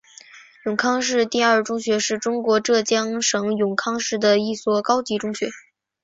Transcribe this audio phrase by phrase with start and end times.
[0.65, 5.51] 永康市第二中学是中国浙江省永康市的一所高级中学。